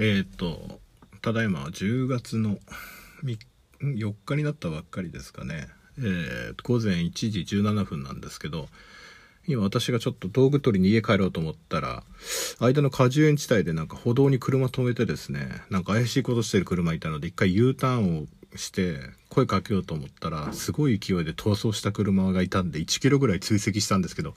[0.00, 0.80] えっ、と、
[1.22, 2.58] ただいま10月の
[3.80, 5.66] 4日になったばっかりですかね。
[5.98, 8.68] えー、午前1時17分なんですけど、
[9.48, 12.04] 今私がちょっと道具取りに家帰ろうと思ったら、
[12.60, 18.26] 間の果樹園地帯でなんか歩道に車止めてですね、なんか怪しいことしてる車いたので一回 U ターンを
[18.56, 24.34] して声かけようと思ったら、すごい勢いで逃走した車がいたんで1キロぐらい追跡したんですけど、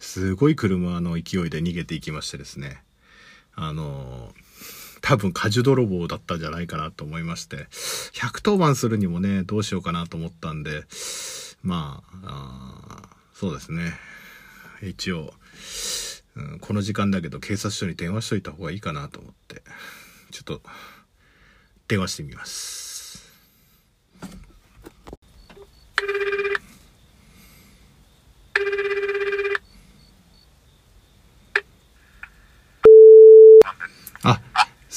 [0.00, 2.82] すごい車の勢いで逃げていきましてですね、
[3.54, 4.49] あのー
[5.00, 7.66] 多分果樹泥棒だったんじゃないかなと思いまして、
[8.12, 10.84] 110番するにもね、どうしようかなと思ったんで、
[11.62, 13.94] まあ、あそうですね。
[14.82, 15.34] 一応、
[16.36, 19.62] うん、この時間だけど警察署に電話しといた方がいいかなと思って、
[20.30, 20.62] ちょっと、
[21.88, 23.28] 電話してみます。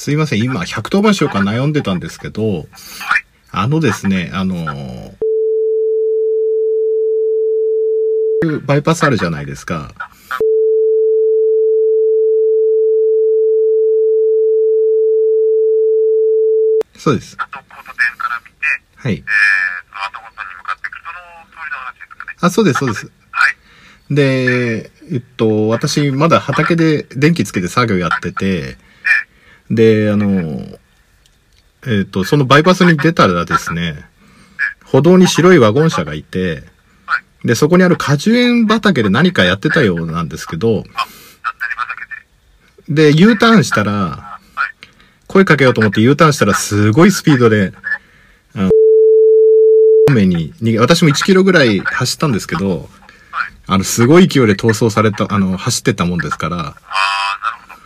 [0.04, 2.66] すいません、今、110番しようか悩んでたんですけど、はい、
[3.52, 9.94] あのですね、あのー、バイパスあるじゃないですか。
[16.98, 17.38] そうです。
[18.96, 19.24] はい。
[22.42, 23.10] あ、そうです、そうです。
[23.30, 23.48] は
[24.10, 24.14] い。
[24.14, 28.76] で、えっと、私、まだ畑で電気つけて作業やってて、
[29.70, 30.28] で、あの、
[31.86, 34.04] えっ、ー、と、そのバイパスに出たらですね、
[34.84, 36.62] 歩道に白いワゴン車がいて、
[37.44, 40.84] で、そこにある果樹園畑で何かやってたようなんですけど、
[42.88, 44.38] で、U ターンしたら、
[45.26, 47.72] 声かけようと思って U ターンしたらすごいスピードで、
[48.54, 48.70] あ
[50.10, 52.88] の、に逃げ、私も1キロぐらい走ったんですけど、
[53.66, 56.76] あの、すごい勢いで逃走された、あの、走ってたもんですから、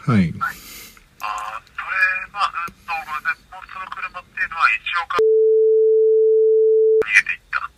[0.06, 0.34] はい。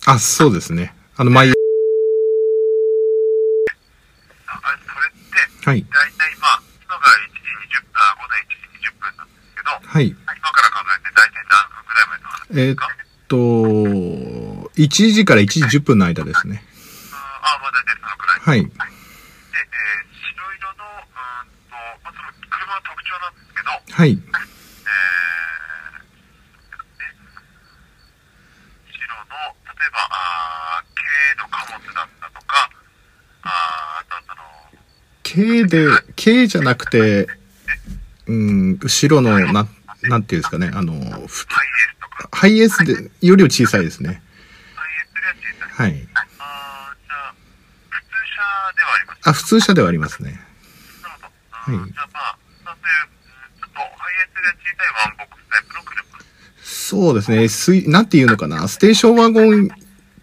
[0.05, 0.93] あ、そうですね。
[1.15, 1.53] あの、毎、は
[5.75, 5.85] い。
[5.85, 7.45] 大体まあ、今が1時
[7.77, 10.07] 20分、午前1時20分なんですけど、はい。
[10.09, 13.37] 今から数えて大体何分ぐらい前の話ですかえー、っと、
[14.75, 16.63] 1時から1時10分の間ですね。
[17.13, 17.15] あ
[17.55, 18.39] あ、まあ大体そのくらい。
[18.41, 18.65] はい。
[18.65, 18.81] で、えー、
[20.33, 20.51] 白
[29.81, 30.91] 色の、うん
[31.37, 34.81] と、まあ、その車の特徴なんですけど、はい。
[35.23, 37.27] K で、K じゃなくて、
[38.27, 39.67] うん、後ろの、な、
[40.03, 40.93] なんていうんですかね、あの、
[42.31, 44.21] ハイエースで、よりは小さいですね。
[45.71, 46.07] はい。
[49.23, 50.39] あ、普通車ではありますね。
[51.51, 51.75] はい。
[51.75, 51.87] そう
[57.13, 59.69] ですね、S、なんていうのかな、ステーションワゴン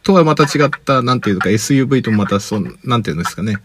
[0.03, 3.56] とはまた違った、なんていうか、SUV とまたそ、なんていうんですかね。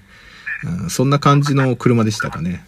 [0.63, 2.65] うん、そんな感じの車でしたかね。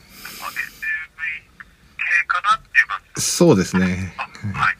[3.17, 4.13] そうですね。
[4.53, 4.71] は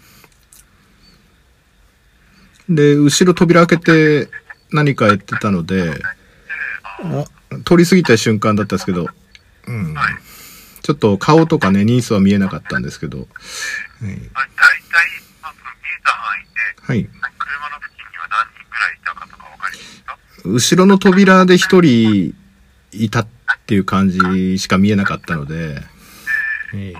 [2.69, 4.29] い、で、後ろ扉開けて
[4.71, 6.01] 何かやってたので、
[7.65, 9.07] 通り過ぎた瞬間だったんですけど、
[9.67, 9.95] うん。
[10.81, 13.19] ちょっと顔とかね、ニースは見えなかったんですけど。
[13.19, 13.27] はい。
[13.27, 14.17] 大体、
[16.81, 17.03] はい。
[17.03, 20.17] 車の付近には何人ぐらいいたかとかわかりますか？
[20.43, 22.35] 後ろの扉で一人
[22.91, 23.27] いたっ
[23.65, 25.81] ていう感じしか見えなかったので、
[26.73, 26.95] えー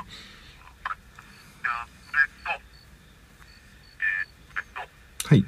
[5.28, 5.46] はい。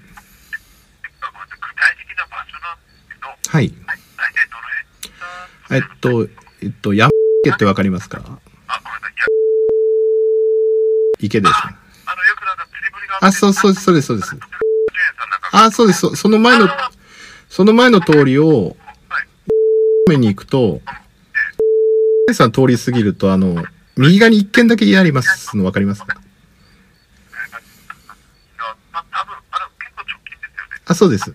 [3.50, 3.74] はい。
[5.70, 6.28] えっと、
[6.64, 7.12] えっと、山
[7.46, 8.40] 池ってわかりますか？
[11.20, 11.54] 池です。
[13.22, 14.38] あ、そうそう、そうです、そうです。
[15.52, 16.70] あ、そうです、その前の、
[17.50, 18.76] その前の通りを、
[20.08, 20.82] 目に行くと、
[22.34, 26.18] さん通り過ぎると、あの、右側に一軒だけ家ありますの分かりますか？
[30.86, 31.34] あ、そうです。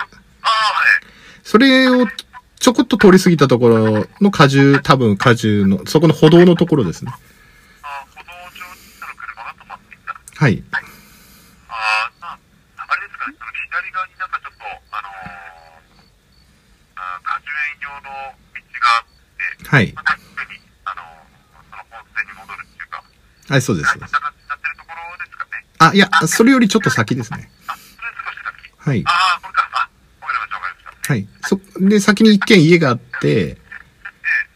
[1.43, 2.07] それを
[2.61, 7.13] ちょこっと通り過ぎたところの果樹、多分果樹の、そこの歩道のところですね。
[10.37, 10.63] はい。
[11.69, 12.39] ああ、
[12.77, 15.81] あれですかね、その左側になんかちょっと、あのー、
[17.01, 18.43] あ果樹園用の
[19.73, 19.91] はい。
[19.95, 21.01] またすぐに、あの、
[21.71, 23.03] その本線に戻るっていうか。
[23.49, 23.87] はい、そうです。
[23.87, 25.65] なってるところですかね。
[25.79, 27.51] あ、いや、それよりちょっと先ですね。
[27.67, 28.91] あ、それ少し先。
[28.91, 29.03] はい。
[29.07, 29.71] ああ、これか。
[29.73, 29.89] あ、
[30.21, 31.13] わかりました、わかりました。
[31.15, 31.79] はい。
[31.81, 33.57] そ、で、先に一軒家があって、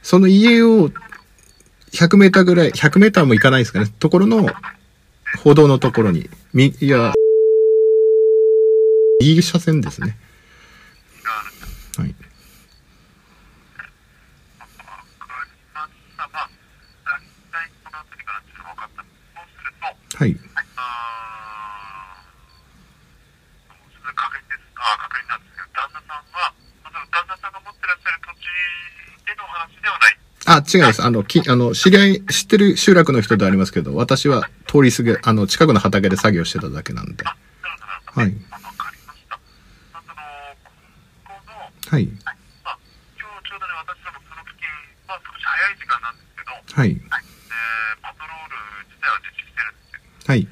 [0.02, 0.90] その家を
[1.92, 3.86] 100メーターぐらい、100メーターもいかないですかね。
[3.98, 4.46] ところの、
[5.42, 7.14] 歩道のところに、み、いや、
[9.20, 10.16] 右車線ですね。
[11.96, 12.14] はい。
[20.16, 20.36] はい。
[20.76, 22.26] あー
[24.00, 24.60] それ確認です。
[24.76, 26.52] あー確認なんですけど、旦那さんは、
[26.84, 28.44] まあその旦那さんが持ってらっしゃる土地
[29.24, 30.18] での話ではない。
[30.46, 31.02] あ、違います。
[31.02, 37.24] あの、き、あの、知り合い、知ってる集落の人ではありますけど、私は通り過ぎ、あの、近くの畑で作業してただけなんで。
[37.24, 38.34] はい。
[41.86, 42.06] はい。
[42.66, 42.78] まあ、
[43.14, 44.66] 今日ちょうどね、私どもその付近、
[45.06, 46.90] まあ少し早い時間なんですけど、はい。
[46.90, 48.58] えーパトロール
[48.90, 50.02] 自体は実施してるんですよ。
[50.26, 50.42] はい。
[50.42, 50.50] で、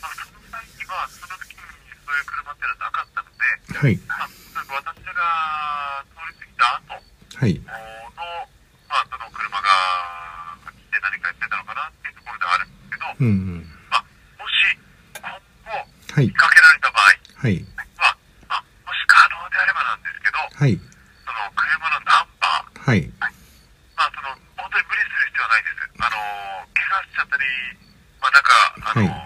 [0.00, 3.42] まあ、その際には、その付近にそういう車っていうのはなかったので、
[3.74, 3.98] はい。
[4.06, 4.30] まあ、
[4.78, 7.02] 私が通り過ぎた後
[7.34, 7.58] はい。
[7.58, 9.66] の、まあ、その車が
[10.70, 13.66] 来て何かやってたのかなっていうところではあるんですけど、うんうん。
[13.90, 14.06] まあ、
[14.38, 14.54] もし
[15.18, 15.74] 今後
[16.14, 16.32] はい見。
[16.38, 17.10] かけられた場合
[17.42, 17.58] はい。
[17.98, 18.14] は、
[18.46, 20.78] まあ、もし可能であればなんですけど、はい。
[20.78, 23.08] その車のナンバー、はい。
[23.18, 23.26] ま
[24.04, 24.28] あ、その、
[24.60, 25.82] 本当に無理する必要はないです。
[25.98, 26.14] あの、
[26.78, 27.42] 怪我しちゃったり、
[28.22, 28.54] まあ、なんか、
[28.86, 29.18] あの、んな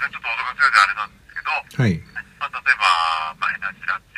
[0.00, 2.00] さい、ちょっと脅かすようであれなんですけど、はい。
[2.40, 4.16] まあ、例えば、まあ、変なチラチ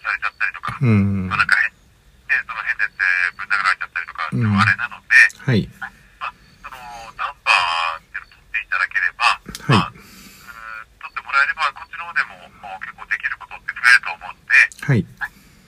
[0.00, 1.28] されちゃったりとか、うん。
[1.28, 3.04] まあ、なんか変、ね、その変でって
[3.36, 5.68] ぶん殴られちゃったりとか、うんあれなので、はい。
[5.76, 5.92] ま
[6.24, 6.32] あ、
[6.64, 6.80] その、
[7.20, 12.40] ナンバーっていうのを取っていただければ、はいまあ、取ってもらえれば、こっちの方でも、
[12.80, 15.04] 結構できることって増えると思うんで、はい。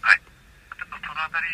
[0.01, 0.25] はい。
[0.73, 1.53] ちょっとそのあたり、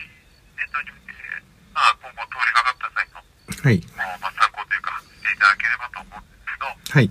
[0.55, 3.77] 念頭に、えーまあ、今後通りかかった際の、はい。
[3.83, 7.11] もうまあ、参考というか、していただければと思うんですけど、はい。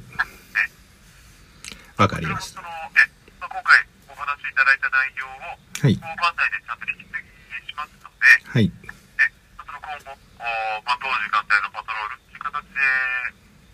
[1.97, 2.61] わかりました。
[2.61, 3.03] その、え、
[3.41, 5.97] まあ、今回お話しいただいた内容を、はい。
[5.97, 8.71] 交番内でちゃんと引き継ぎしますので、はい。
[8.71, 9.25] え、
[9.59, 10.47] その今後、お
[10.85, 12.79] まあ、同時間帯のパトロールいう形で、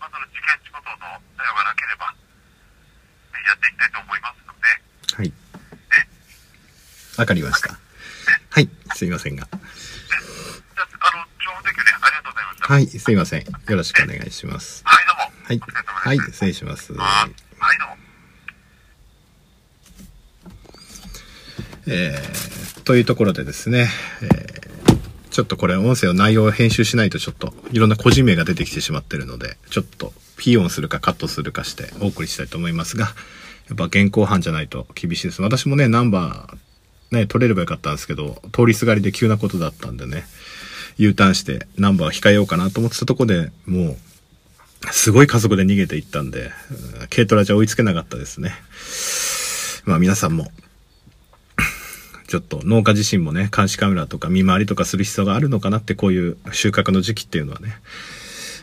[0.00, 4.66] まあ、その事件事故等の作用がなければ、えやっていきたいと思いますので、
[5.14, 5.32] はい。
[7.20, 7.78] わかりました。
[8.50, 8.68] はい。
[8.96, 9.46] すいませんが。
[9.46, 12.74] じゃあ、あの、情報提供ね、ありがとうございました。
[12.74, 12.86] はい。
[12.90, 13.44] すいません。
[13.46, 14.82] よろしくお願いします。
[15.46, 16.18] はい、はい。
[16.18, 16.92] 失礼します。
[16.92, 17.32] はい、
[21.86, 23.88] えー、というところでですね、
[24.22, 24.66] えー
[25.36, 33.04] ちょっとこれ音声の内容を編集しないとちょっといろんな個人名が出てきてしまってるので、ちょっとピーオンするかカットするかしてお送りしたいと思いますが、
[33.68, 35.42] やっぱ現行犯じゃないと厳しいです。
[35.42, 40.24] 私もね、ナンバーね、取れればよかったんですけど、通りすがりで急なことだったんでね、
[40.96, 43.96] U ターンしてナンバーを控えようかなと思ってたとこでもう、
[44.92, 46.50] すごい加速で逃げていったんで、
[47.10, 48.52] 軽トラじゃ追いつけなかったですね。
[49.84, 50.50] まあ皆さんも、
[52.28, 57.76] ちょっと農家自身もね、監視カメラとか見回りとかする必要があるのかなって、こういう収穫の時期っていうのはね、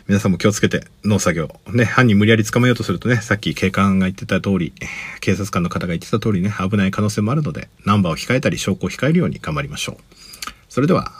[0.06, 4.74] 皆さんも気をつけて農作業、ね、犯人無理やり捕まえようとするとね、さっき警官が言ってた通り、
[5.20, 9.96] 警察官の方が言ってた通りね、危ない可能性もあるので、ナンバーを控えたり証拠を控えるように頑張りましょう。
[10.68, 11.12] それでは、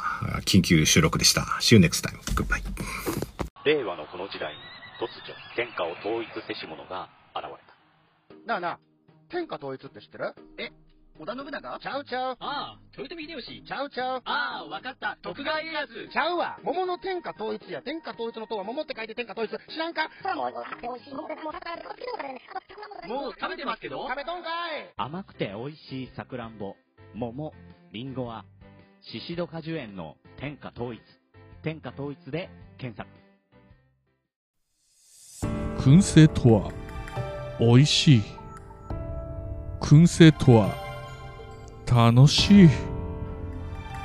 [0.44, 1.42] 緊急収録でした。
[1.60, 2.18] See you next time.
[2.34, 2.60] Goodbye.
[3.64, 4.52] 令和のこの時代
[4.98, 8.78] 突如天下を統一せし者が現れたなあなあ、
[9.28, 10.34] 天下統一って知ってる？
[10.58, 10.70] え？
[11.16, 11.78] 織田信長？
[11.78, 12.36] ちゃうちゃう。
[12.40, 13.62] ああ、豊臣秀吉。
[13.64, 14.22] ちゃうちゃう。
[14.24, 15.16] ああ、わかった。
[15.22, 16.08] 徳川家康。
[16.12, 16.58] ちゃうわ。
[16.64, 17.82] 桃の天下統一や。
[17.82, 19.50] 天下統一の塔は桃って書いて天下統一。
[19.50, 20.10] 知らんか？
[23.06, 26.74] もう食べてますけど食べとんかい甘くて美味しいさくらんぼ、
[27.14, 27.52] 桃、
[27.92, 28.44] りんごは、
[29.12, 31.00] シシド果樹園の天下統一。
[31.62, 33.08] 天下統一で検索。
[35.84, 36.70] 燻製とは
[37.60, 38.22] 美味しい。
[39.82, 40.70] 燻製とは
[41.86, 42.68] 楽しい。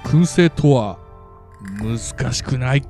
[0.04, 0.98] 燻製とは
[1.82, 2.84] 難しくない。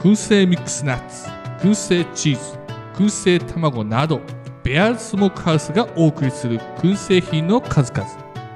[0.00, 1.28] 燻製ミックスナッツ
[1.60, 2.58] 燻製チーズ
[2.94, 4.20] 燻製卵など
[4.64, 8.10] ベアーズスモークハウスがお送りする燻製品の数々。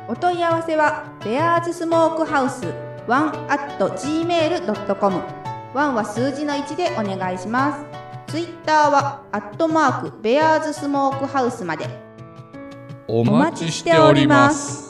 [0.09, 2.67] お問い合わせはベアーズスモークハウス
[3.07, 5.23] ワン at gmail.com
[5.75, 8.08] ワンは数字の1でお願いします。
[8.29, 11.89] ツイッターはアットマークベアーズスモークハウスまで。
[13.07, 14.88] お待ちしております。